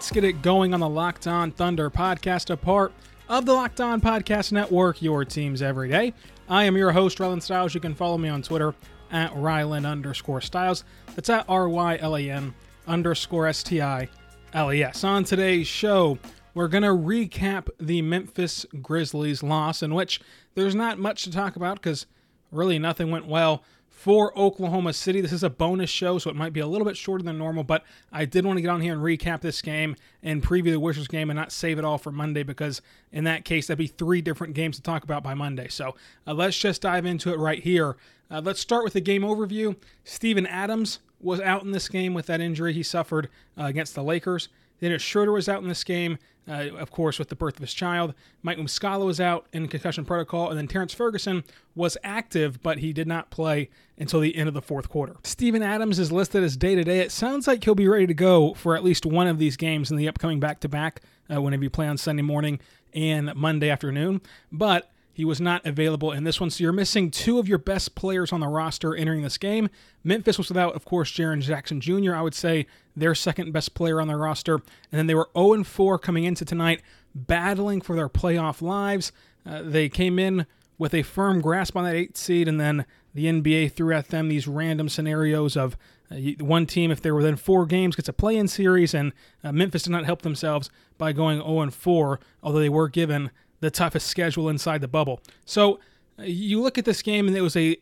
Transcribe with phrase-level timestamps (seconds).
[0.00, 2.94] Let's get it going on the Locked On Thunder podcast, a part
[3.28, 6.14] of the Locked On Podcast Network, your teams every day.
[6.48, 7.74] I am your host, Rylan Stiles.
[7.74, 8.74] You can follow me on Twitter
[9.12, 10.84] at Rylan underscore Stiles.
[11.14, 12.54] That's at R Y L A N
[12.86, 14.08] underscore S T I
[14.54, 15.04] L E S.
[15.04, 16.18] On today's show,
[16.54, 20.18] we're going to recap the Memphis Grizzlies loss, in which
[20.54, 22.06] there's not much to talk about because
[22.50, 23.64] really nothing went well
[24.00, 25.20] for Oklahoma City.
[25.20, 27.64] This is a bonus show, so it might be a little bit shorter than normal,
[27.64, 30.80] but I did want to get on here and recap this game and preview the
[30.80, 32.80] Wizards game and not save it all for Monday because
[33.12, 35.68] in that case, that'd be three different games to talk about by Monday.
[35.68, 37.98] So uh, let's just dive into it right here.
[38.30, 39.76] Uh, let's start with the game overview.
[40.02, 44.02] Steven Adams was out in this game with that injury he suffered uh, against the
[44.02, 44.48] Lakers.
[44.80, 46.16] Dennis Schroeder was out in this game,
[46.48, 48.14] uh, of course, with the birth of his child.
[48.42, 52.94] Mike Muscala was out in concussion protocol, and then Terrence Ferguson was active, but he
[52.94, 55.16] did not play until the end of the fourth quarter.
[55.22, 57.00] Steven Adams is listed as day to day.
[57.00, 59.90] It sounds like he'll be ready to go for at least one of these games
[59.90, 62.58] in the upcoming back to back, whenever you play on Sunday morning
[62.94, 64.20] and Monday afternoon.
[64.50, 67.94] But he was not available in this one, so you're missing two of your best
[67.94, 69.68] players on the roster entering this game.
[70.04, 72.66] Memphis was without, of course, Jaren Jackson Jr., I would say
[72.96, 74.54] their second best player on their roster.
[74.54, 76.82] And then they were 0 4 coming into tonight,
[77.14, 79.12] battling for their playoff lives.
[79.44, 80.46] Uh, they came in
[80.78, 84.28] with a firm grasp on that eighth seed, and then the NBA threw at them
[84.28, 85.76] these random scenarios of
[86.10, 89.12] uh, one team, if they're within four games, gets a play in series, and
[89.44, 93.70] uh, Memphis did not help themselves by going 0 4, although they were given the
[93.70, 95.20] toughest schedule inside the bubble.
[95.44, 95.80] So
[96.18, 97.76] uh, you look at this game, and it was a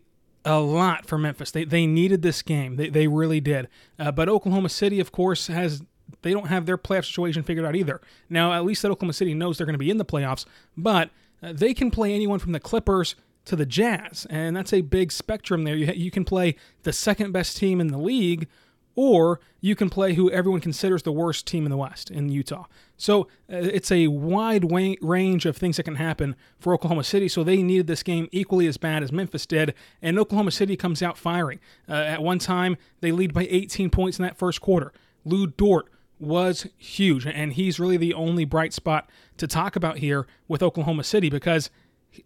[0.45, 1.51] a lot for Memphis.
[1.51, 2.77] They, they needed this game.
[2.77, 3.69] They, they really did.
[3.99, 5.83] Uh, but Oklahoma City, of course, has
[6.23, 8.01] they don't have their playoff situation figured out either.
[8.31, 11.11] Now, at least that Oklahoma City knows they're going to be in the playoffs, but
[11.43, 15.12] uh, they can play anyone from the Clippers to the Jazz, and that's a big
[15.12, 15.77] spectrum there.
[15.77, 18.49] You, you can play the second best team in the league
[19.00, 22.64] or you can play who everyone considers the worst team in the West in Utah.
[22.97, 27.28] So uh, it's a wide range of things that can happen for Oklahoma City.
[27.28, 29.72] So they needed this game equally as bad as Memphis did,
[30.03, 31.60] and Oklahoma City comes out firing.
[31.88, 34.92] Uh, at one time, they lead by 18 points in that first quarter.
[35.25, 35.87] Lu Dort
[36.19, 41.04] was huge, and he's really the only bright spot to talk about here with Oklahoma
[41.04, 41.70] City because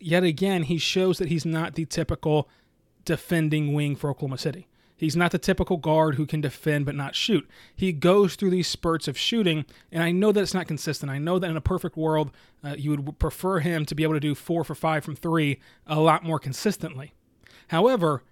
[0.00, 2.48] yet again he shows that he's not the typical
[3.04, 4.68] defending wing for Oklahoma City.
[5.02, 7.50] He's not the typical guard who can defend but not shoot.
[7.74, 11.10] He goes through these spurts of shooting, and I know that it's not consistent.
[11.10, 12.30] I know that in a perfect world,
[12.62, 15.58] uh, you would prefer him to be able to do four for five from three
[15.88, 17.14] a lot more consistently.
[17.66, 18.22] However,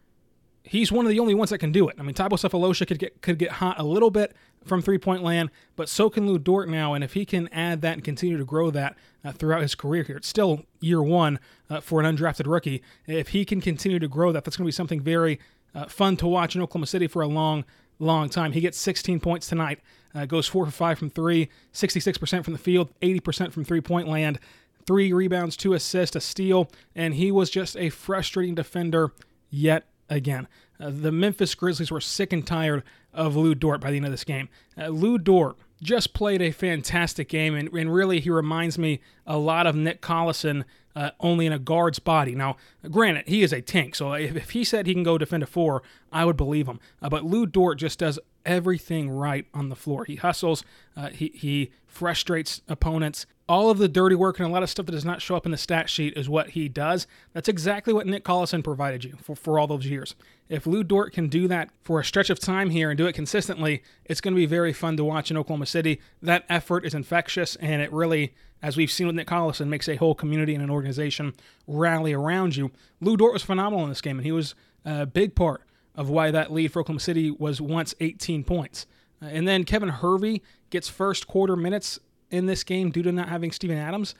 [0.62, 1.96] he's one of the only ones that can do it.
[1.98, 5.24] I mean, Thabo Sefolosha could get could get hot a little bit from three point
[5.24, 6.94] land, but so can Lu Dort now.
[6.94, 8.94] And if he can add that and continue to grow that
[9.24, 12.80] uh, throughout his career here, it's still year one uh, for an undrafted rookie.
[13.08, 15.40] If he can continue to grow that, that's going to be something very
[15.74, 17.64] uh, fun to watch in Oklahoma City for a long,
[17.98, 18.52] long time.
[18.52, 19.80] He gets 16 points tonight,
[20.14, 24.08] uh, goes 4 for 5 from 3, 66% from the field, 80% from three point
[24.08, 24.38] land,
[24.86, 29.12] three rebounds, two assists, a steal, and he was just a frustrating defender
[29.50, 30.48] yet again.
[30.80, 32.82] Uh, the Memphis Grizzlies were sick and tired
[33.12, 34.48] of Lu Dort by the end of this game.
[34.78, 39.38] Uh, Lu Dort just played a fantastic game, and, and really he reminds me a
[39.38, 40.64] lot of Nick Collison
[41.00, 42.34] uh, only in a guard's body.
[42.34, 42.58] Now,
[42.90, 45.46] granted, he is a tank, so if, if, he said he can go defend a
[45.46, 46.78] four, I would believe him.
[47.00, 50.04] Uh, but Lu Dort just does everything right on the floor.
[50.04, 50.62] He hustles,
[50.94, 53.24] uh, he, he frustrates opponents.
[53.48, 55.46] All of the dirty work and a lot of stuff that does not show up
[55.46, 57.06] in the stat sheet is what he does.
[57.32, 60.14] That's exactly what Nick Collison provided you for, for all those years.
[60.50, 63.14] If Lu Dort can do that for a stretch of time here and do it
[63.14, 65.98] consistently, it's going to be very fun to watch in Oklahoma City.
[66.20, 69.96] That effort is infectious, and it really as we've seen with Nick Collison, makes a
[69.96, 71.34] whole community and an organization
[71.66, 72.70] rally around you.
[73.00, 74.54] Lu Dort was phenomenal in this game, and he was
[74.84, 75.62] a big part
[75.94, 78.86] of why that lead for Oklahoma City was once 18 points.
[79.22, 81.98] Uh, and then Kevin Hervey gets first quarter minutes
[82.30, 84.14] in this game due to not having Steven Adams.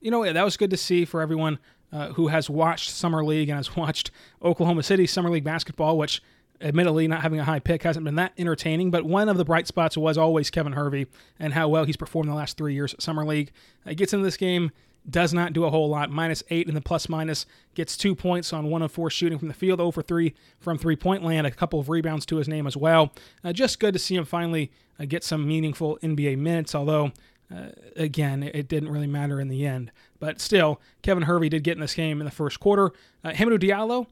[0.00, 1.58] You know, that was good to see for everyone
[1.92, 4.10] uh, who has watched Summer League and has watched
[4.42, 6.22] Oklahoma City Summer League basketball, which
[6.64, 9.66] admittedly not having a high pick hasn't been that entertaining, but one of the bright
[9.66, 11.06] spots was always Kevin Hervey
[11.38, 13.52] and how well he's performed the last three years at Summer League.
[13.86, 14.72] Uh, gets into this game,
[15.08, 16.10] does not do a whole lot.
[16.10, 17.44] Minus eight in the plus minus,
[17.74, 20.96] gets two points on one of four shooting from the field, over three from three
[20.96, 23.12] point land, a couple of rebounds to his name as well.
[23.44, 27.12] Uh, just good to see him finally uh, get some meaningful NBA minutes, although.
[27.54, 29.92] Uh, again, it didn't really matter in the end.
[30.18, 32.90] But still, Kevin Hervey did get in this game in the first quarter.
[33.22, 34.06] Uh, Hamidou Diallo,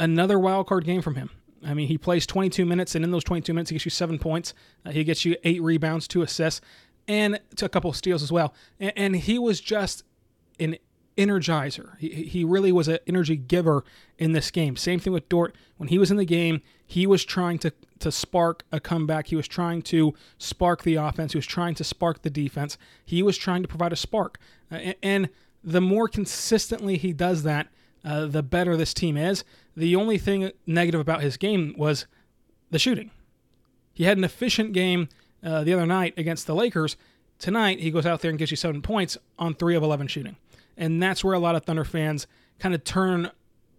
[0.00, 1.30] another wild card game from him.
[1.64, 4.18] I mean, he plays 22 minutes, and in those 22 minutes, he gets you seven
[4.18, 4.54] points.
[4.84, 6.60] Uh, he gets you eight rebounds, two assists,
[7.06, 8.54] and a couple of steals as well.
[8.78, 10.04] And, and he was just
[10.58, 10.76] an
[11.16, 11.98] energizer.
[11.98, 13.84] He, he really was an energy giver
[14.18, 14.76] in this game.
[14.76, 15.54] Same thing with Dort.
[15.76, 19.26] When he was in the game, he was trying to to spark a comeback.
[19.26, 21.32] He was trying to spark the offense.
[21.32, 22.78] He was trying to spark the defense.
[23.04, 24.38] He was trying to provide a spark.
[24.72, 25.28] Uh, and
[25.62, 27.68] the more consistently he does that,
[28.04, 29.44] uh, the better this team is.
[29.76, 32.06] The only thing negative about his game was
[32.70, 33.10] the shooting.
[33.92, 35.08] He had an efficient game
[35.42, 36.96] uh, the other night against the Lakers.
[37.38, 40.36] Tonight, he goes out there and gives you seven points on three of 11 shooting.
[40.76, 42.26] And that's where a lot of Thunder fans
[42.58, 43.30] kind of turn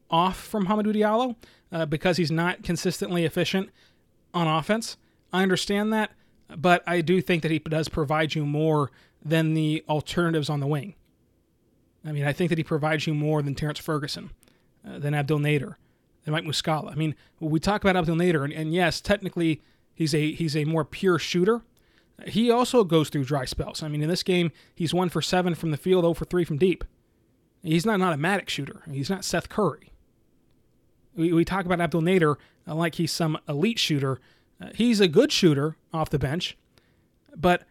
[0.10, 1.36] off from Hamidou Diallo
[1.72, 3.70] uh, because he's not consistently efficient
[4.34, 4.98] on offense.
[5.32, 6.12] I understand that,
[6.56, 8.92] but I do think that he does provide you more
[9.24, 10.96] than the alternatives on the wing.
[12.06, 14.32] I mean, I think that he provides you more than Terrence Ferguson,
[14.88, 15.76] uh, than Abdel Nader,
[16.24, 16.92] than Mike Muscala.
[16.92, 19.62] I mean, we talk about Abdel Nader, and, and yes, technically
[19.94, 21.62] he's a he's a more pure shooter.
[22.28, 23.82] He also goes through dry spells.
[23.82, 26.44] I mean, in this game, he's one for seven from the field, 0 for three
[26.44, 26.84] from deep.
[27.64, 28.82] He's not an automatic shooter.
[28.92, 29.92] He's not Seth Curry.
[31.16, 32.36] We, we talk about Abdel Nader
[32.68, 34.20] uh, like he's some elite shooter.
[34.62, 36.58] Uh, he's a good shooter off the bench,
[37.36, 37.64] but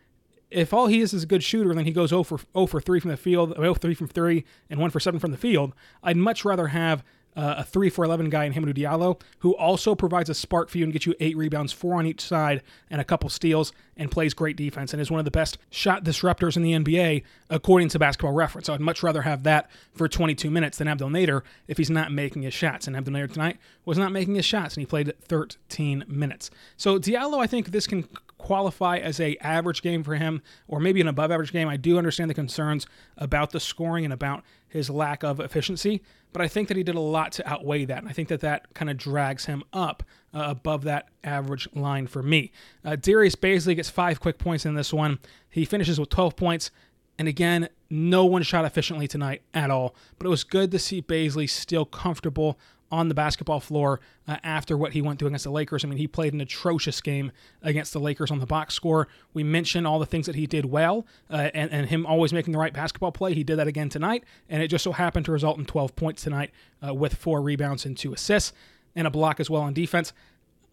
[0.51, 2.67] if all he is is a good shooter, and then he goes 0 for 0
[2.67, 5.31] for 3 from the field, 0 for 3 from 3, and 1 for 7 from
[5.31, 5.75] the field.
[6.03, 7.05] I'd much rather have
[7.37, 10.79] uh, a 3 for 11 guy in Hamidou Diallo, who also provides a spark for
[10.79, 14.11] you and gets you eight rebounds, four on each side, and a couple steals, and
[14.11, 17.89] plays great defense, and is one of the best shot disruptors in the NBA, according
[17.91, 18.67] to basketball reference.
[18.67, 22.13] So I'd much rather have that for 22 minutes than Abdel Nader if he's not
[22.13, 22.87] making his shots.
[22.87, 26.51] And Abdel Nader tonight was not making his shots, and he played 13 minutes.
[26.77, 28.09] So Diallo, I think this can
[28.41, 31.69] qualify as a average game for him or maybe an above average game.
[31.69, 36.03] I do understand the concerns about the scoring and about his lack of efficiency,
[36.33, 37.99] but I think that he did a lot to outweigh that.
[37.99, 40.03] And I think that that kind of drags him up
[40.33, 42.53] uh, above that average line for me.
[42.85, 45.19] Uh, Darius Bazley gets five quick points in this one.
[45.49, 46.71] He finishes with 12 points.
[47.19, 49.95] And again, no one shot efficiently tonight at all.
[50.19, 52.59] But it was good to see Bazley still comfortable
[52.91, 55.85] on the basketball floor uh, after what he went through against the Lakers.
[55.85, 57.31] I mean, he played an atrocious game
[57.63, 59.09] against the Lakers on the box score.
[59.33, 62.53] We mentioned all the things that he did well uh, and, and him always making
[62.53, 63.35] the right basketball play.
[63.35, 66.23] He did that again tonight, and it just so happened to result in 12 points
[66.23, 66.51] tonight
[66.87, 68.53] uh, with four rebounds and two assists
[68.97, 70.13] and a block as well on defense.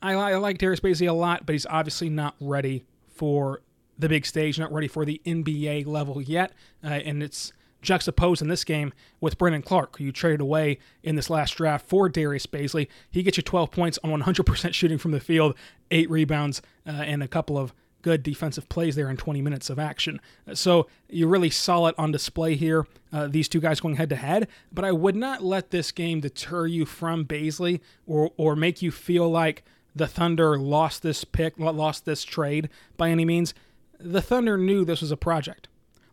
[0.01, 3.61] I, I like Darius Bazley a lot, but he's obviously not ready for
[3.97, 6.51] the big stage, not ready for the NBA level yet.
[6.83, 11.15] Uh, and it's juxtaposed in this game with Brandon Clarke, who you traded away in
[11.15, 12.87] this last draft for Darius Bazley.
[13.09, 15.55] He gets you 12 points on 100% shooting from the field,
[15.91, 19.79] eight rebounds, uh, and a couple of good defensive plays there in 20 minutes of
[19.79, 20.21] action.
[20.53, 24.15] So you really saw it on display here, uh, these two guys going head to
[24.15, 24.47] head.
[24.71, 28.91] But I would not let this game deter you from Bazley or, or make you
[28.91, 29.63] feel like
[29.95, 33.53] the Thunder lost this pick, lost this trade by any means.
[33.99, 35.67] The Thunder knew this was a project.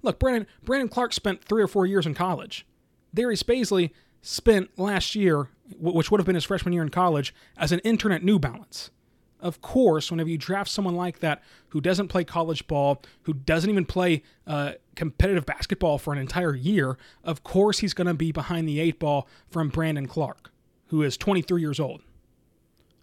[0.04, 2.66] Look, Brandon Brandon Clarke spent three or four years in college.
[3.14, 3.90] Darius Bazley
[4.20, 5.48] spent last year,
[5.78, 8.90] which would have been his freshman year in college, as an intern at New Balance.
[9.40, 13.68] Of course, whenever you draft someone like that who doesn't play college ball, who doesn't
[13.68, 18.32] even play uh, competitive basketball for an entire year, of course he's going to be
[18.32, 20.50] behind the eight ball from Brandon Clarke,
[20.86, 22.02] who is 23 years old.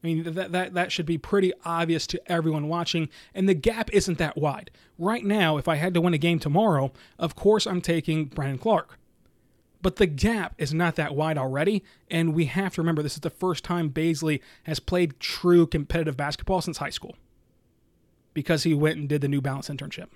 [0.03, 3.91] I mean, that, that, that should be pretty obvious to everyone watching, and the gap
[3.93, 4.71] isn't that wide.
[4.97, 8.57] Right now, if I had to win a game tomorrow, of course I'm taking Brandon
[8.57, 8.97] Clarke.
[9.81, 13.21] But the gap is not that wide already, and we have to remember this is
[13.21, 17.15] the first time Bazley has played true competitive basketball since high school
[18.33, 20.07] because he went and did the New Balance internship.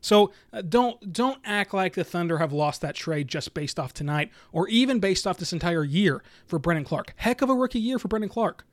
[0.00, 3.92] So uh, don't don't act like the Thunder have lost that trade just based off
[3.92, 7.12] tonight, or even based off this entire year for Brandon Clarke.
[7.16, 8.64] Heck of a rookie year for Brandon Clarke.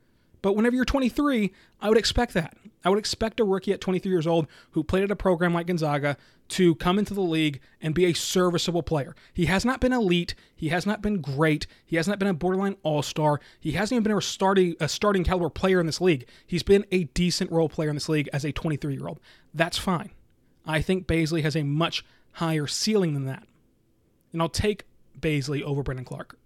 [0.44, 2.54] But whenever you're 23, I would expect that.
[2.84, 5.68] I would expect a rookie at 23 years old who played at a program like
[5.68, 9.16] Gonzaga to come into the league and be a serviceable player.
[9.32, 10.34] He has not been elite.
[10.54, 11.66] He has not been great.
[11.86, 13.40] He has not been a borderline all star.
[13.58, 16.26] He hasn't even been a starting, a starting caliber player in this league.
[16.46, 19.20] He's been a decent role player in this league as a 23 year old.
[19.54, 20.10] That's fine.
[20.66, 23.44] I think Bazley has a much higher ceiling than that.
[24.34, 24.84] And I'll take
[25.18, 26.36] Bazley over Brandon Clarke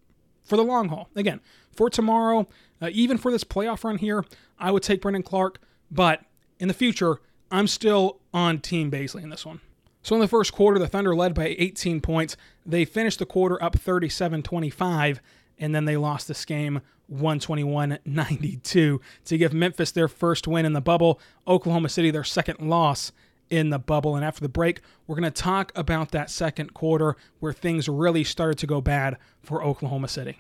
[0.49, 1.09] for the long haul.
[1.14, 1.40] Again,
[1.71, 2.49] for tomorrow,
[2.81, 4.25] uh, even for this playoff run here,
[4.59, 6.25] I would take Brandon Clarke, but
[6.59, 9.61] in the future, I'm still on Team Bazley in this one.
[10.02, 12.37] So in the first quarter, the Thunder led by 18 points.
[12.64, 15.21] They finished the quarter up 37 25,
[15.59, 20.73] and then they lost this game 121 92 to give Memphis their first win in
[20.73, 23.12] the bubble, Oklahoma City their second loss
[23.50, 24.17] in the bubble.
[24.17, 28.25] And after the break, we're going to talk about that second quarter where things really
[28.25, 30.38] started to go bad for Oklahoma City.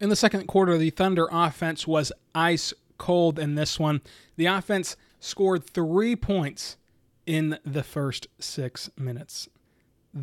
[0.00, 4.00] In the second quarter, the Thunder offense was ice cold in this one.
[4.36, 6.76] The offense scored three points
[7.26, 9.48] in the first six minutes.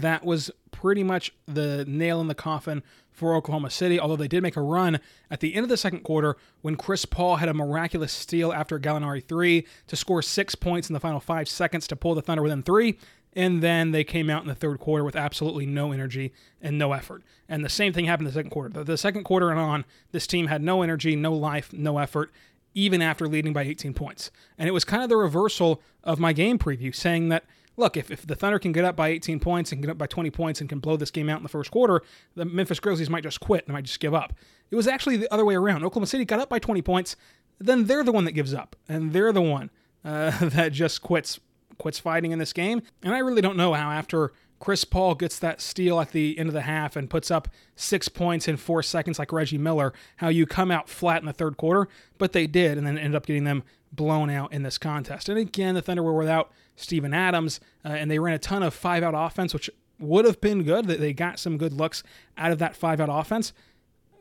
[0.01, 4.43] That was pretty much the nail in the coffin for Oklahoma City, although they did
[4.43, 4.99] make a run
[5.31, 8.77] at the end of the second quarter when Chris Paul had a miraculous steal after
[8.77, 12.43] Gallinari 3 to score six points in the final five seconds to pull the Thunder
[12.43, 12.99] within three.
[13.37, 16.93] And then they came out in the third quarter with absolutely no energy and no
[16.93, 17.21] effort.
[17.49, 18.83] And the same thing happened in the second quarter.
[18.83, 22.31] The second quarter and on, this team had no energy, no life, no effort,
[22.73, 24.31] even after leading by 18 points.
[24.57, 27.43] And it was kind of the reversal of my game preview, saying that
[27.77, 30.07] look, if, if the Thunder can get up by 18 points and get up by
[30.07, 32.01] 20 points and can blow this game out in the first quarter,
[32.35, 34.33] the Memphis Grizzlies might just quit and might just give up.
[34.71, 35.83] It was actually the other way around.
[35.83, 37.15] Oklahoma City got up by 20 points,
[37.59, 39.69] then they're the one that gives up, and they're the one
[40.03, 41.39] uh, that just quits
[41.77, 42.81] quits fighting in this game.
[43.03, 46.47] And I really don't know how after Chris Paul gets that steal at the end
[46.47, 50.29] of the half and puts up six points in four seconds like Reggie Miller, how
[50.29, 53.25] you come out flat in the third quarter, but they did, and then ended up
[53.25, 53.63] getting them
[53.95, 55.29] blown out in this contest.
[55.29, 58.73] And again, the Thunder were without Steven Adams, uh, and they ran a ton of
[58.73, 60.85] five out offense, which would have been good.
[60.85, 62.03] They got some good looks
[62.37, 63.53] out of that five out offense,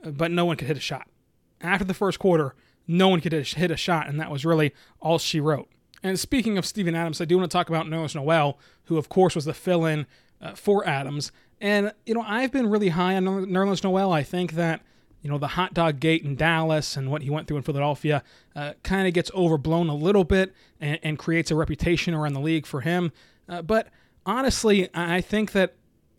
[0.04, 1.09] but no one could hit a shot.
[1.61, 2.54] After the first quarter,
[2.87, 5.69] no one could hit a shot, and that was really all she wrote.
[6.02, 9.09] And speaking of Steven Adams, I do want to talk about Nerlens Noel, who of
[9.09, 10.07] course was the fill-in
[10.40, 11.33] uh, for Adams.
[11.61, 14.12] And you know, I've been really high on Nerlens Noel.
[14.12, 14.83] I think that
[15.25, 18.23] you know, the hot dog gate in Dallas and what he went through in Philadelphia
[18.54, 20.52] uh, kind of gets overblown a little bit
[20.83, 23.11] and, and, creates a reputation around the league for him.
[23.49, 23.88] Uh, but
[24.26, 25.76] honestly, I think that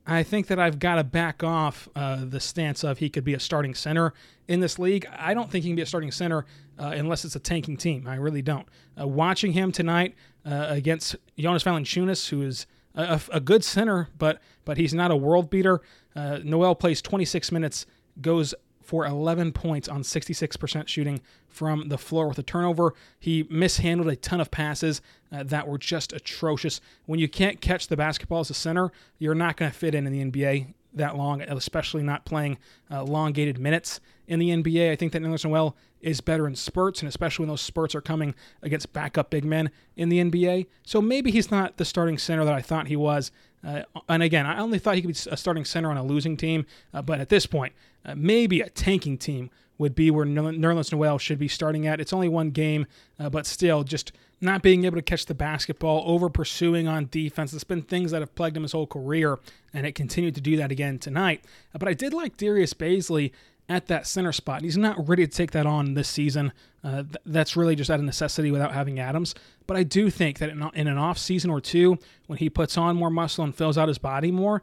[0.07, 3.35] I think that I've got to back off uh, the stance of he could be
[3.35, 4.11] a starting center
[4.47, 5.05] in this league.
[5.15, 6.45] I don't think he can be a starting center
[6.79, 8.07] uh, unless it's a tanking team.
[8.07, 8.67] I really don't.
[8.99, 14.41] Uh, watching him tonight uh, against Jonas Valanciunas, who is a, a, good center, but
[14.63, 15.81] but he's not a world beater.
[16.15, 17.85] Noel plays 26 minutes,
[18.21, 22.93] goes for 11 points on 66% shooting from the floor with a turnover.
[23.19, 25.01] He mishandled a ton of passes
[25.31, 26.79] uh, that were just atrocious.
[27.05, 30.05] When you can't catch the basketball as a center, you're not going to fit in
[30.05, 32.57] in the NBA that long, especially not playing
[32.91, 34.91] uh, elongated minutes in the NBA.
[34.91, 38.01] I think that Nerlens Noel is better in spurts, and especially when those spurts are
[38.01, 40.67] coming against backup big men in the NBA.
[40.83, 43.31] So maybe he's not the starting center that I thought he was.
[43.63, 46.37] Uh, and again, I only thought he could be a starting center on a losing
[46.37, 47.73] team, uh, but at this point,
[48.05, 51.99] uh, maybe a tanking team would be where Nerlens Noel should be starting at.
[51.99, 52.87] It's only one game,
[53.19, 57.53] uh, but still, just not being able to catch the basketball, over pursuing on defense.
[57.53, 59.39] It's been things that have plagued him his whole career,
[59.73, 61.43] and it continued to do that again tonight.
[61.73, 63.31] Uh, but I did like Darius Bazley
[63.67, 64.61] at that center spot.
[64.61, 66.53] He's not ready to take that on this season.
[66.83, 69.33] Uh, th- that's really just out of necessity without having Adams.
[69.65, 71.97] But I do think that in, in an off season or two,
[72.27, 74.61] when he puts on more muscle and fills out his body more,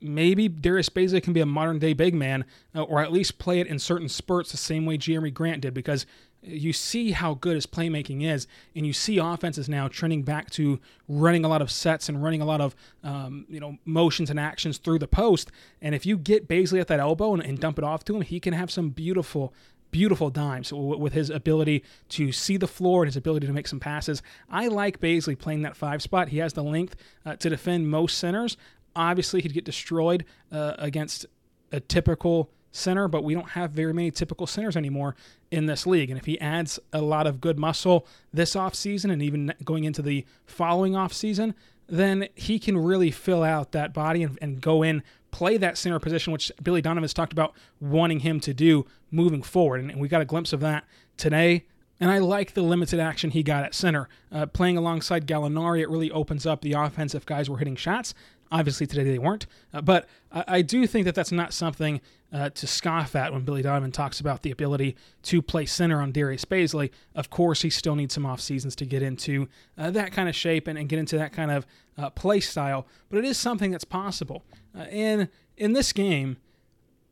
[0.00, 3.60] maybe Darius Bazley can be a modern day big man, uh, or at least play
[3.60, 6.06] it in certain spurts the same way Jerami Grant did, because
[6.42, 10.80] you see how good his playmaking is, and you see offenses now trending back to
[11.06, 14.40] running a lot of sets and running a lot of um, you know motions and
[14.40, 15.50] actions through the post.
[15.82, 18.22] And if you get Bazley at that elbow and, and dump it off to him,
[18.22, 19.52] he can have some beautiful
[19.90, 23.80] beautiful dimes with his ability to see the floor and his ability to make some
[23.80, 24.22] passes.
[24.48, 26.28] I like Bazley playing that five spot.
[26.28, 26.94] He has the length
[27.26, 28.56] uh, to defend most centers.
[28.96, 31.26] Obviously, he'd get destroyed uh, against
[31.72, 35.16] a typical center, but we don't have very many typical centers anymore
[35.50, 36.10] in this league.
[36.10, 40.02] And if he adds a lot of good muscle this offseason and even going into
[40.02, 41.54] the following offseason,
[41.88, 45.98] then he can really fill out that body and, and go in, play that center
[45.98, 49.80] position, which Billy Donovan has talked about wanting him to do moving forward.
[49.80, 50.84] And, and we got a glimpse of that
[51.16, 51.64] today.
[51.98, 54.08] And I like the limited action he got at center.
[54.32, 58.14] Uh, playing alongside Gallinari, it really opens up the offense if guys were hitting shots.
[58.52, 59.46] Obviously, today they weren't.
[59.72, 62.00] Uh, but I, I, do think that that's not something
[62.32, 66.10] uh, to scoff at when Billy Donovan talks about the ability to play center on
[66.10, 66.90] Darius Bazley.
[67.14, 70.34] Of course, he still needs some off seasons to get into uh, that kind of
[70.34, 71.66] shape and, and, get into that kind of
[71.96, 72.86] uh, play style.
[73.08, 74.42] But it is something that's possible.
[74.76, 76.36] Uh, and in this game,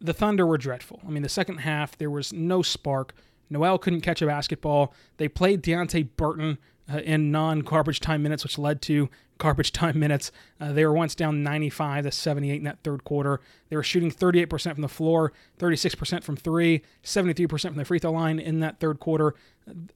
[0.01, 1.01] the Thunder were dreadful.
[1.07, 3.15] I mean, the second half, there was no spark.
[3.51, 4.95] Noel couldn't catch a basketball.
[5.17, 6.59] They played Deonte Burton
[6.93, 10.31] uh, in non garbage time minutes, which led to garbage time minutes.
[10.61, 13.41] Uh, they were once down 95 to 78 in that third quarter.
[13.69, 18.13] They were shooting 38% from the floor, 36% from three, 73% from the free throw
[18.13, 19.35] line in that third quarter.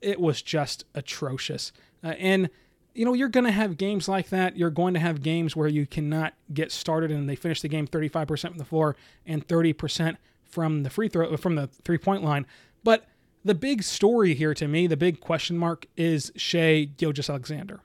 [0.00, 1.72] It was just atrocious.
[2.02, 2.50] Uh, and
[2.94, 4.56] you know, you're going to have games like that.
[4.56, 7.86] You're going to have games where you cannot get started and they finish the game
[7.86, 8.96] 35% from the floor
[9.26, 12.46] and 30% from the free throw from the three point line.
[12.84, 13.06] But
[13.44, 17.80] the big story here to me, the big question mark is Shai Gilgeous-Alexander.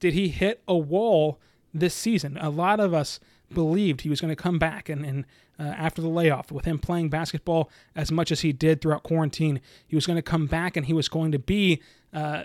[0.00, 1.38] Did he hit a wall
[1.72, 2.38] this season?
[2.40, 3.20] A lot of us
[3.52, 5.24] believed he was going to come back and, and
[5.58, 9.60] uh, after the layoff with him playing basketball as much as he did throughout quarantine
[9.86, 11.80] he was going to come back and he was going to be
[12.12, 12.42] uh,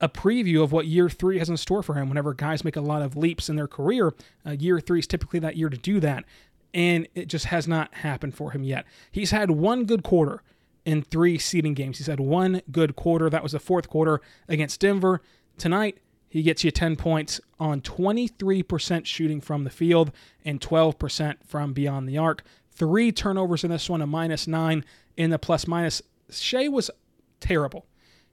[0.00, 2.08] a preview of what year three has in store for him.
[2.08, 4.12] Whenever guys make a lot of leaps in their career,
[4.46, 6.24] uh, year three is typically that year to do that.
[6.72, 8.84] And it just has not happened for him yet.
[9.10, 10.42] He's had one good quarter
[10.84, 11.98] in three seeding games.
[11.98, 13.30] He's had one good quarter.
[13.30, 15.22] That was the fourth quarter against Denver.
[15.56, 15.98] Tonight,
[16.34, 20.10] he gets you 10 points on 23% shooting from the field
[20.44, 22.42] and 12% from beyond the arc.
[22.72, 24.84] Three turnovers in this one, a minus nine
[25.16, 26.02] in the plus minus.
[26.28, 26.90] Shai was
[27.38, 27.86] terrible.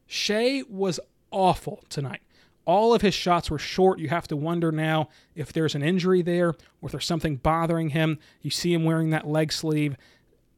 [0.07, 2.21] Shai was awful tonight.
[2.65, 3.99] All of his shots were short.
[3.99, 6.55] You have to wonder now if there's an injury there or
[6.85, 8.17] if there's something bothering him.
[8.41, 9.95] You see him wearing that leg sleeve.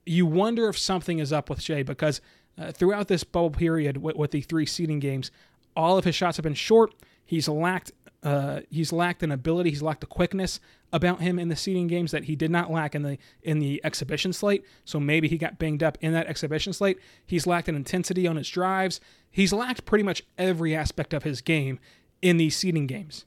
[0.06, 2.22] You wonder if something is up with Shai because
[2.58, 5.30] uh, throughout this bubble period with, with the three seeding games,
[5.76, 6.94] all of his shots have been short.
[7.34, 10.60] He's lacked uh, he's lacked an ability, he's lacked a quickness
[10.94, 13.82] about him in the seeding games that he did not lack in the in the
[13.84, 14.64] exhibition slate.
[14.86, 17.00] So maybe he got banged up in that exhibition slate.
[17.26, 19.02] He's lacked an intensity on his drives.
[19.32, 21.80] He's lacked pretty much every aspect of his game
[22.22, 23.26] in these seeding games.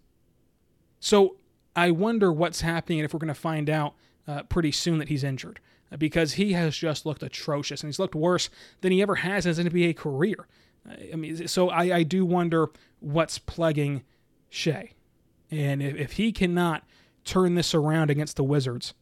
[1.01, 1.35] So
[1.75, 3.95] I wonder what's happening and if we're going to find out
[4.29, 5.59] uh, pretty soon that he's injured
[5.99, 8.51] because he has just looked atrocious and he's looked worse
[8.83, 10.47] than he ever has in his NBA career.
[11.13, 12.69] I mean, so I, I do wonder
[13.01, 14.03] what's plaguing
[14.49, 14.91] Shai.
[15.51, 16.85] And if, if he cannot
[17.25, 18.95] turn this around against the Wizards,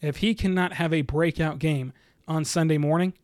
[0.00, 1.92] if he cannot have a breakout game
[2.28, 3.14] on Sunday morning,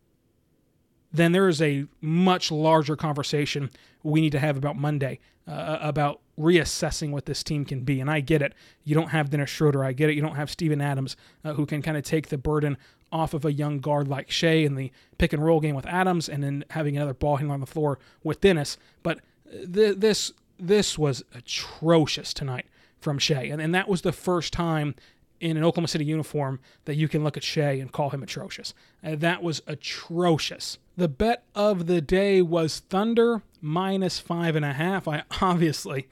[1.11, 3.69] then there is a much larger conversation
[4.03, 7.99] we need to have about Monday uh, about reassessing what this team can be.
[7.99, 8.53] And I get it.
[8.83, 9.83] You don't have Dennis Schroeder.
[9.83, 10.15] I get it.
[10.15, 12.77] You don't have Steven Adams, uh, who can kind of take the burden
[13.11, 16.29] off of a young guard like Shai in the pick and roll game with Adams,
[16.29, 18.77] and then having another ball handler on the floor with Dennis.
[19.03, 19.19] But
[19.51, 22.65] th- this this was atrocious tonight
[22.99, 24.95] from Shai, and, and that was the first time
[25.39, 28.73] in an Oklahoma City uniform that you can look at Shai and call him atrocious.
[29.01, 30.77] And that was atrocious.
[30.97, 35.07] The bet of the day was Thunder minus five and a half.
[35.07, 36.07] I obviously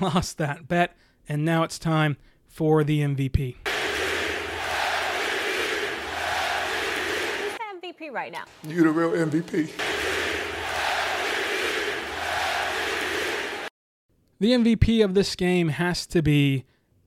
[0.00, 0.96] lost that bet,
[1.28, 2.16] and now it's time
[2.46, 3.56] for the MVP.
[7.74, 8.44] MVP right now?
[8.62, 9.70] You the real MVP.
[14.40, 16.64] The MVP of this game has to be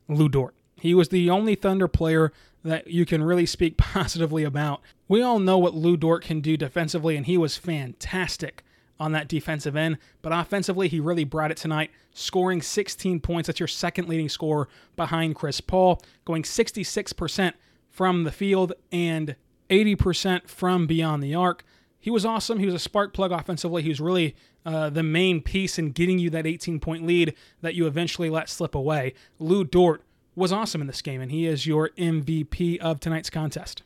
[0.09, 0.53] Lu Dort.
[0.81, 4.81] He was the only Thunder player that you can really speak positively about.
[5.07, 8.63] We all know what Lu Dort can do defensively, and he was fantastic
[8.99, 9.99] on that defensive end.
[10.23, 13.45] But offensively, he really brought it tonight, scoring 16 points.
[13.47, 17.53] That's your second leading scorer behind Chris Paul, going 66%
[17.89, 19.35] from the field and
[19.69, 21.63] 80% from beyond the arc.
[21.99, 22.57] He was awesome.
[22.57, 23.83] He was a spark plug offensively.
[23.83, 27.75] He was really uh, the main piece in getting you that 18 point lead that
[27.75, 29.13] you eventually let slip away.
[29.37, 30.03] Lu Dort
[30.35, 33.83] was awesome in this game, and he is your MVP of tonight's contest.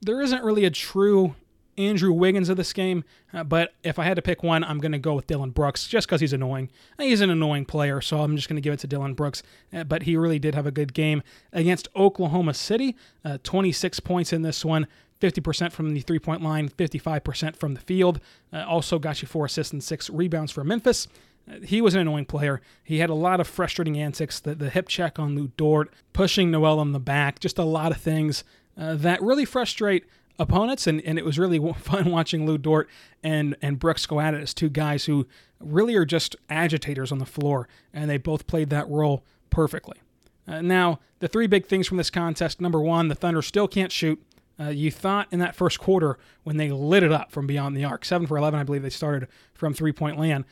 [0.00, 1.34] There isn't really a true
[1.76, 4.92] Andrew Wiggins of this game, uh, but if I had to pick one, I'm going
[4.92, 6.70] to go with Dillon Brooks just because he's annoying.
[6.98, 9.42] He's an annoying player, so I'm just going to give it to Dillon Brooks.
[9.72, 12.96] Uh, but he really did have a good game against Oklahoma City.
[13.24, 14.86] Uh, 26 points in this one,
[15.20, 18.20] 50% from the three point line, 55% from the field.
[18.52, 21.08] Uh, also got you four assists and six rebounds for Memphis
[21.64, 22.60] he was an annoying player.
[22.82, 24.40] He had a lot of frustrating antics.
[24.40, 27.92] The, the hip check on Lu Dort, pushing Noel on the back, just a lot
[27.92, 28.44] of things
[28.78, 30.04] uh, that really frustrate
[30.38, 30.86] opponents.
[30.86, 32.88] And, and it was really fun watching Lu Dort
[33.22, 35.26] and, and Brooks go at it as two guys who
[35.60, 37.68] really are just agitators on the floor.
[37.92, 39.98] And they both played that role perfectly.
[40.46, 43.92] Uh, now, the three big things from this contest number one, the Thunder still can't
[43.92, 44.22] shoot.
[44.58, 47.84] Uh, you thought in that first quarter when they lit it up from beyond the
[47.84, 50.44] arc, 7 for 11, I believe they started from three point land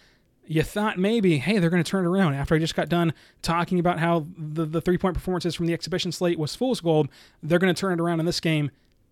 [0.47, 3.13] you thought maybe, hey, they're going to turn it around after I just got done
[3.43, 7.09] talking about how the, the three point performances from the exhibition slate was fool's gold.
[7.43, 8.71] They're going to turn it around in this game.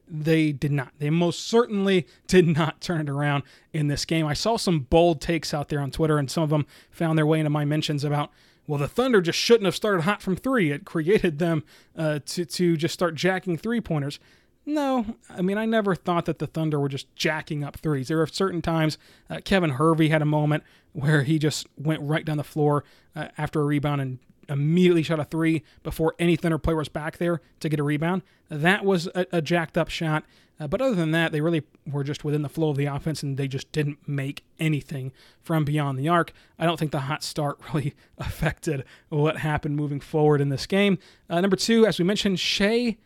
[0.08, 0.92] They did not.
[0.98, 4.26] They most certainly did not turn it around in this game.
[4.26, 7.26] I saw some bold takes out there on Twitter, and some of them found their
[7.26, 8.30] way into my mentions about,
[8.66, 10.72] well, the Thunder just shouldn't have started hot from three.
[10.72, 11.62] It created them
[11.96, 14.18] uh, to, to just start jacking three pointers.
[14.66, 18.08] No, I mean, I never thought that the Thunder were just jacking up threes.
[18.08, 22.24] There are certain times, uh, Kevin Hervey had a moment where he just went right
[22.24, 22.84] down the floor
[23.16, 24.18] uh, after a rebound and
[24.48, 28.22] immediately shot a three before any Thunder player was back there to get a rebound.
[28.48, 30.24] That was a, a jacked up shot.
[30.58, 33.22] Uh, but other than that, they really were just within the flow of the offense
[33.22, 36.32] and they just didn't make anything from beyond the arc.
[36.58, 40.98] I don't think the hot start really affected what happened moving forward in this game.
[41.30, 42.98] Uh, number two, as we mentioned, Shai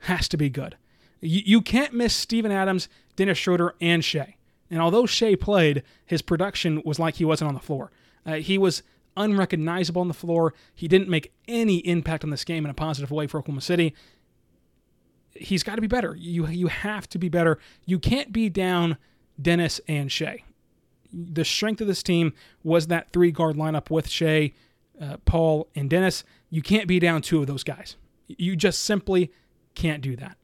[0.00, 0.76] has to be good.
[1.22, 4.36] You, you can't miss Steven Adams, Dennis Schroeder, and Shai.
[4.70, 7.90] And although Shai played, his production was like he wasn't on the floor.
[8.26, 8.82] Uh, he was
[9.16, 10.54] unrecognizable on the floor.
[10.74, 13.94] He didn't make any impact on this game in a positive way for Oklahoma City.
[15.34, 16.14] He's got to be better.
[16.14, 17.58] You you have to be better.
[17.86, 18.98] You can't be down
[19.40, 20.44] Dennis and Shai.
[21.12, 22.32] The strength of this team
[22.62, 24.52] was that three guard lineup with Shai,
[25.00, 26.24] uh, Paul, and Dennis.
[26.50, 27.96] You can't be down two of those guys.
[28.26, 29.30] You just simply
[29.74, 30.36] can't do that.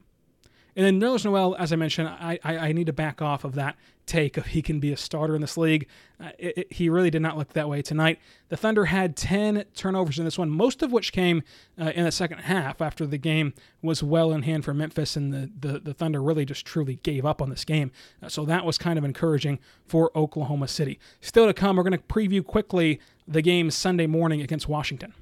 [0.79, 3.57] And then Nerlens Noel, as I mentioned, I, I, I, need to back off of
[3.57, 5.89] that take of he can be a starter in this league.
[6.21, 8.21] Uh, it, it, he really did not look that way tonight.
[8.49, 11.43] The Thunder had 10 turnovers in this one, most of which came
[11.81, 15.33] uh, in the second half after the game was well in hand for Memphis, and
[15.33, 17.91] the, the, the Thunder really just truly gave up on this game.
[18.23, 21.01] Uh, so that was kind of encouraging for Oklahoma City.
[21.21, 25.13] Still to come, we're going to preview quickly the game Sunday morning against Washington.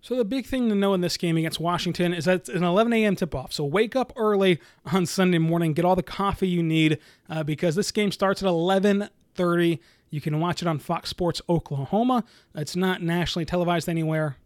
[0.00, 2.62] So the big thing to know in this game against Washington is that it's an
[2.62, 3.16] 11 a.m.
[3.16, 3.52] tip-off.
[3.52, 4.60] So wake up early
[4.92, 8.48] on Sunday morning, get all the coffee you need uh, because this game starts at
[8.48, 9.78] 11:30.
[10.10, 12.24] You can watch it on Fox Sports Oklahoma.
[12.54, 14.36] It's not nationally televised anywhere.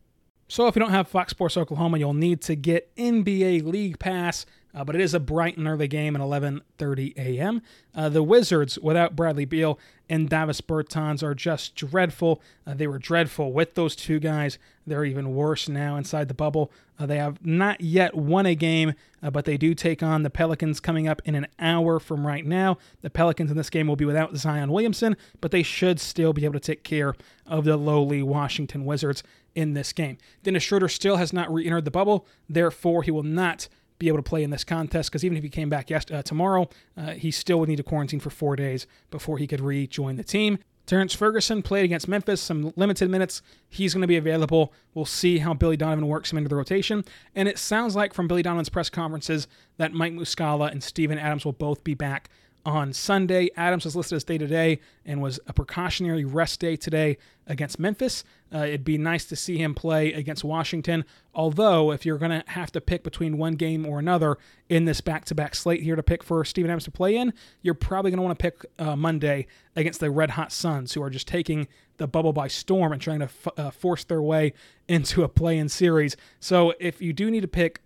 [0.49, 4.45] So if you don't have Fox Sports Oklahoma, you'll need to get NBA League Pass
[4.75, 7.63] uh, but it is a bright and early game at 11:30 a.m.
[7.95, 12.41] Uh, the Wizards, without Bradley Beal and Davis Bertans, are just dreadful.
[12.67, 14.59] Uh, they were dreadful with those two guys.
[14.87, 16.73] They're even worse now inside the bubble.
[16.99, 20.31] Uh, they have not yet won a game, uh, but they do take on the
[20.31, 22.79] Pelicans coming up in an hour from right now.
[23.03, 26.45] The Pelicans in this game will be without Zion Williamson, but they should still be
[26.45, 27.15] able to take care
[27.47, 29.23] of the lowly Washington Wizards
[29.55, 30.19] in this game.
[30.43, 33.69] Dennis Schroeder still has not re-entered the bubble, therefore he will not
[34.03, 36.23] be able to play in this contest because even if he came back yes, uh,
[36.23, 40.17] tomorrow, uh, he still would need to quarantine for four days before he could rejoin
[40.17, 40.59] the team.
[40.85, 43.41] Terrence Ferguson played against Memphis, some limited minutes.
[43.69, 44.73] He's going to be available.
[44.95, 47.05] We'll see how Billy Donovan works him into the rotation.
[47.37, 51.45] And it sounds like from Billy Donovan's press conferences that Mike Muscala and Steven Adams
[51.45, 52.29] will both be back
[52.65, 53.51] on Sunday.
[53.57, 57.79] Adams was listed as day to day and was a precautionary rest day today against
[57.79, 58.25] Memphis.
[58.55, 61.05] Uh, it'd be nice to see him play against Washington.
[61.35, 65.01] Although, if you're going to have to pick between one game or another in this
[65.01, 68.11] back to back slate here to pick for Steven Adams to play in, you're probably
[68.11, 71.27] going to want to pick uh, Monday against the Red Hot Suns, who are just
[71.27, 74.53] taking the bubble by storm and trying to f- uh, force their way
[74.89, 76.17] into a play in series.
[76.39, 77.81] So, if you do need to pick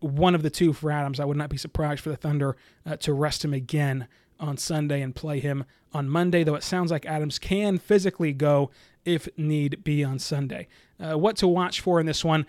[0.00, 1.20] one of the two for Adams.
[1.20, 5.00] I would not be surprised for the Thunder uh, to rest him again on Sunday
[5.00, 8.70] and play him on Monday, though it sounds like Adams can physically go
[9.04, 10.68] if need be on Sunday.
[11.00, 12.46] Uh, what to watch for in this one?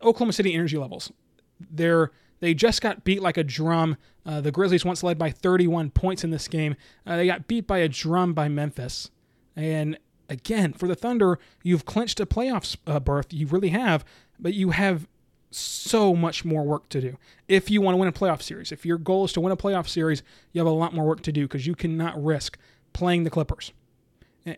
[0.00, 1.12] Oklahoma City energy levels.
[1.70, 3.96] They're they just got beat like a drum.
[4.24, 6.76] Uh, the Grizzlies once led by 31 points in this game.
[7.04, 9.10] Uh, they got beat by a drum by Memphis.
[9.56, 9.98] And
[10.28, 13.32] again, for the Thunder, you've clinched a playoffs uh, berth.
[13.32, 14.04] You really have,
[14.38, 15.08] but you have
[15.50, 17.16] so much more work to do.
[17.46, 19.56] If you want to win a playoff series, if your goal is to win a
[19.56, 22.58] playoff series, you have a lot more work to do because you cannot risk
[22.92, 23.72] playing the Clippers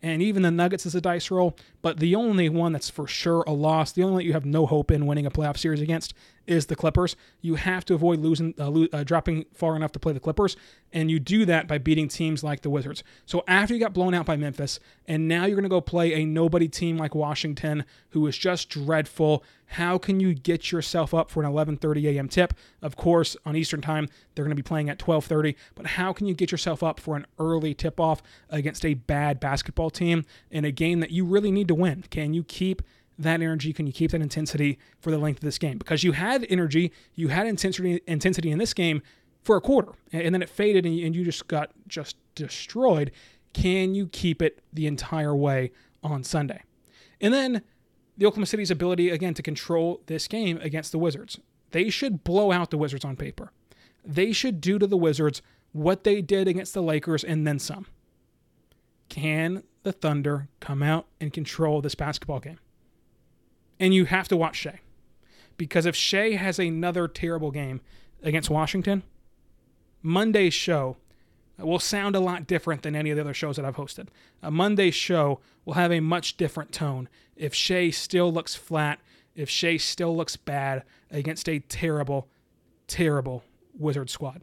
[0.02, 1.56] and even the Nuggets is a dice roll.
[1.82, 4.44] But the only one that's for sure a loss, the only one that you have
[4.44, 6.14] no hope in winning a playoff series against,
[6.46, 7.16] is the Clippers.
[7.40, 10.56] You have to avoid losing, uh, lo- uh, dropping far enough to play the Clippers,
[10.92, 13.02] and you do that by beating teams like the Wizards.
[13.26, 16.14] So after you got blown out by Memphis, and now you're going to go play
[16.14, 19.44] a nobody team like Washington, who is just dreadful.
[19.66, 22.28] How can you get yourself up for an 11:30 a.m.
[22.28, 22.54] tip?
[22.82, 25.54] Of course, on Eastern Time, they're going to be playing at 12:30.
[25.74, 29.90] But how can you get yourself up for an early tip-off against a bad basketball
[29.90, 32.04] team in a game that you really need to win?
[32.10, 32.82] Can you keep
[33.22, 33.72] that energy?
[33.72, 35.78] Can you keep that intensity for the length of this game?
[35.78, 39.02] Because you had energy, you had intensity intensity in this game
[39.42, 43.10] for a quarter, and then it faded, and you, just got just destroyed.
[43.52, 46.62] Can you keep it the entire way on Sunday?
[47.20, 47.62] And then
[48.16, 51.40] the Oklahoma City's ability again to control this game against the Wizards.
[51.70, 53.52] They should blow out the Wizards on paper.
[54.04, 57.86] They should do to the Wizards what they did against the Lakers and then some.
[59.08, 62.58] Can the Thunder come out and control this basketball game?
[63.80, 64.78] And you have to watch Shai.
[65.56, 67.80] Because if Shai has another terrible game
[68.22, 69.02] against Washington,
[70.02, 70.96] Monday's show
[71.58, 74.08] will sound a lot different than any of the other shows that I've hosted.
[74.42, 79.00] Uh, a Monday show will have a much different tone if Shai still looks flat,
[79.34, 82.28] if Shai still looks bad against a terrible,
[82.86, 83.44] terrible
[83.78, 84.42] Wizard squad.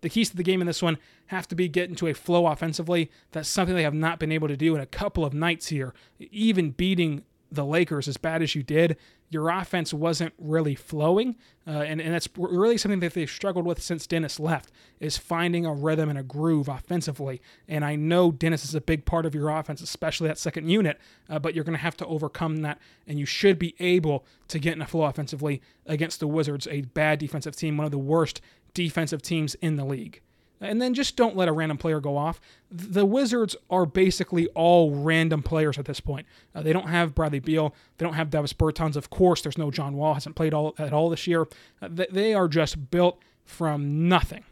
[0.00, 2.46] The keys to the game in this one have to be get into a flow
[2.46, 3.10] offensively.
[3.32, 5.94] That's something they have not been able to do in a couple of nights here.
[6.18, 8.96] Even beating the Lakers as bad as you did,
[9.30, 11.36] your offense wasn't really flowing.
[11.66, 15.66] Uh, and, and that's really something that they've struggled with since Dennis left, is finding
[15.66, 17.40] a rhythm and a groove offensively.
[17.66, 21.00] And I know Dennis is a big part of your offense, especially that second unit,
[21.28, 22.78] uh, but you're going to have to overcome that.
[23.06, 26.82] And you should be able to get in a flow offensively against the Wizards, a
[26.82, 28.40] bad defensive team, one of the worst
[28.74, 30.20] defensive teams in the league.
[30.60, 32.40] And then just don't let a random player go off.
[32.70, 36.26] The Wizards are basically all random players at this point.
[36.54, 37.74] Uh, they don't have Bradley Beal.
[37.98, 38.96] They don't have Davis Bertans.
[38.96, 40.14] Of course, there's no John Wall.
[40.14, 41.46] Hasn't played all at all this year.
[41.82, 44.44] Uh, they are just built from nothing.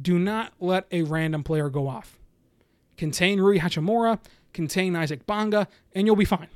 [0.00, 2.18] Do not let a random player go off.
[2.96, 4.18] contain Rui Hachimura,
[4.52, 6.48] contain Isaac Bonga, and you'll be fine.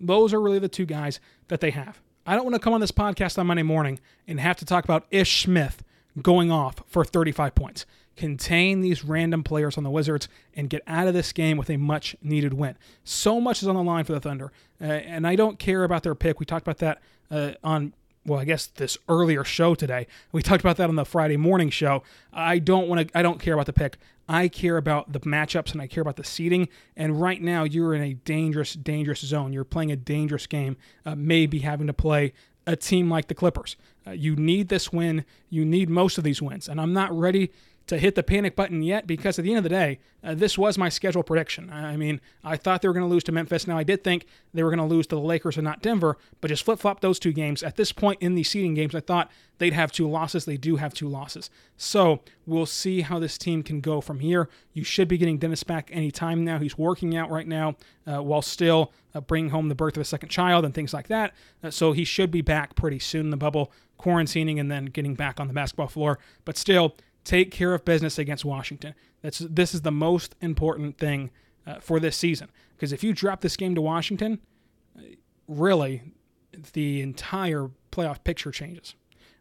[0.00, 2.00] Those are really the two guys that they have.
[2.26, 4.84] I don't want to come on this podcast on Monday morning and have to talk
[4.84, 5.82] about Ish Smith
[6.20, 7.86] going off for 35 points.
[8.16, 11.78] Contain these random players on the Wizards and get out of this game with a
[11.78, 12.76] much needed win.
[13.04, 16.02] So much is on the line for the Thunder, uh, and I don't care about
[16.02, 16.38] their pick.
[16.38, 17.94] We talked about that uh, on
[18.24, 20.06] well, I guess this earlier show today.
[20.30, 22.02] We talked about that on the Friday morning show.
[22.32, 23.98] I don't want to I don't care about the pick.
[24.28, 26.68] I care about the matchups and I care about the seeding.
[26.96, 29.52] And right now you're in a dangerous dangerous zone.
[29.52, 30.76] You're playing a dangerous game.
[31.04, 32.32] Uh, maybe having to play
[32.66, 33.76] a team like the Clippers.
[34.06, 35.24] Uh, you need this win.
[35.50, 36.68] You need most of these wins.
[36.68, 37.50] And I'm not ready
[37.86, 40.56] to hit the panic button yet because at the end of the day, uh, this
[40.56, 41.70] was my schedule prediction.
[41.70, 43.66] I mean, I thought they were going to lose to Memphis.
[43.66, 46.16] Now, I did think they were going to lose to the Lakers and not Denver,
[46.40, 47.62] but just flip flop those two games.
[47.62, 50.44] At this point in the seeding games, I thought they'd have two losses.
[50.44, 51.50] They do have two losses.
[51.76, 54.48] So we'll see how this team can go from here.
[54.72, 56.58] You should be getting Dennis back anytime now.
[56.58, 60.04] He's working out right now uh, while still uh, bringing home the birth of a
[60.04, 61.34] second child and things like that.
[61.62, 65.14] Uh, so he should be back pretty soon in the bubble, quarantining and then getting
[65.14, 66.18] back on the basketball floor.
[66.44, 68.94] But still, take care of business against Washington.
[69.22, 71.30] That's this is the most important thing
[71.66, 74.40] uh, for this season because if you drop this game to Washington,
[75.46, 76.02] really,
[76.72, 78.94] the entire playoff picture changes.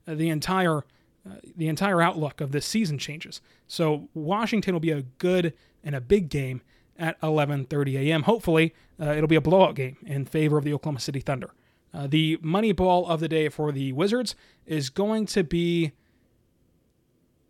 [0.07, 0.83] Uh, the entire
[1.23, 3.41] uh, the entire outlook of this season changes.
[3.67, 6.61] So Washington will be a good and a big game
[6.97, 8.23] at 11:30 a.m.
[8.23, 11.51] Hopefully, uh, it'll be a blowout game in favor of the Oklahoma City Thunder.
[11.93, 15.91] Uh, the money ball of the day for the Wizards is going to be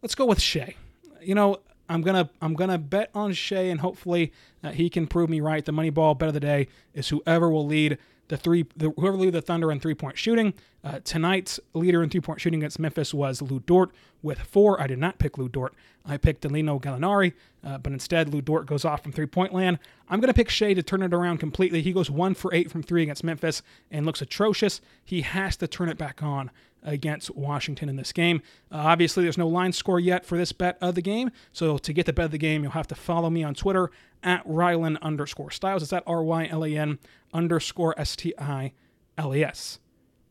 [0.02, 0.76] let's go with Shai.
[1.22, 1.60] You know,
[1.90, 4.32] I'm gonna I'm gonna bet on Shai, and hopefully
[4.64, 5.64] uh, he can prove me right.
[5.64, 7.98] The money ball bet of the day is whoever will lead
[8.32, 10.54] the three, the, whoever lead the Thunder in three point shooting.
[10.84, 14.82] Uh, tonight's leader in three point shooting against Memphis was Lu Dort with four.
[14.82, 15.74] I did not pick Lu Dort.
[16.06, 17.34] I picked Danilo Gallinari,
[17.64, 19.80] uh, but instead Lu Dort goes off from three point land.
[20.10, 21.82] I'm to pick Shai to turn it around completely.
[21.82, 23.62] He goes one for eight from three against Memphis
[23.92, 24.80] and looks atrocious.
[25.04, 26.52] He has to turn it back on
[26.84, 28.42] against Washington in this game.
[28.72, 31.32] Uh, obviously, there's no line score yet for this bet of the game.
[31.52, 33.92] So to get the bet of the game, you'll have to follow me on Twitter
[34.24, 35.84] at Rylan underscore Stiles.
[35.84, 37.00] It's at R Y L A N
[37.34, 38.74] underscore S T I
[39.18, 39.80] L E S.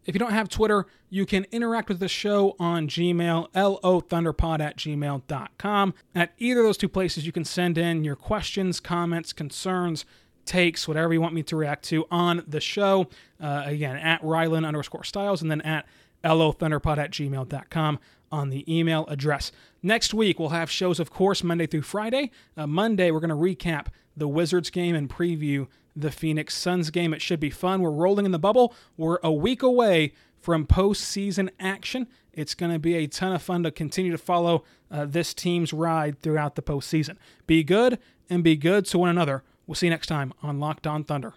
[0.06, 4.76] If you don't have Twitter, you can interact with the show on Gmail, lothunderpod at
[4.78, 5.94] gmail.com.
[6.14, 10.06] At either of those two places, you can send in your questions, comments, concerns,
[10.46, 13.08] takes, whatever you want me to react to on the show.
[13.40, 15.86] Uh, again, at Rylan underscore Stiles and then at
[16.28, 17.98] lothunderpod at gmail.com
[18.32, 19.50] on the email address.
[19.82, 22.30] Next week, we'll have shows, of course, Monday through Friday.
[22.56, 27.12] Uh, Monday, we're going to recap the Wizards game and preview the Phoenix Suns game.
[27.12, 27.80] It should be fun.
[27.80, 28.74] We're rolling in the bubble.
[28.96, 32.06] We're a week away from postseason action.
[32.32, 35.72] It's going to be a ton of fun to continue to follow uh, this team's
[35.72, 37.16] ride throughout the postseason.
[37.46, 39.42] Be good and be good to one another.
[39.66, 41.34] We'll see you next time on Locked On Thunder.